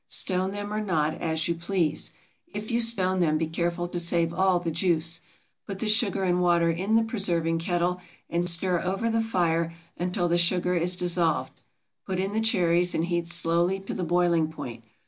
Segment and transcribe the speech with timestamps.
[0.07, 2.11] Stone them or not, as you please.
[2.51, 5.21] If you stone them be careful to save all the juice.
[5.67, 10.27] Put the sugar and water in the preserving kettle and stir over the fire until
[10.27, 11.61] the sugar is dissolved.
[12.07, 14.85] Put in the cherries and heat slowly to the boiling point.